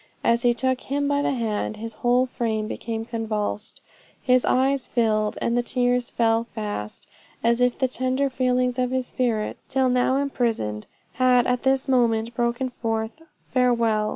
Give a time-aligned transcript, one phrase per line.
[0.23, 3.81] As he took him by the hand, his whole frame became convulsed,
[4.19, 7.05] his eye filled, and the tears fell fast,
[7.43, 11.87] as if all the tender feelings of his spirit, till now imprisoned, had at this
[11.87, 13.21] moment broken forth
[13.53, 14.09] 'farewell!'